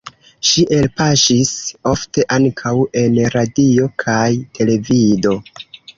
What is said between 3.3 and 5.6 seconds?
radio kaj televido.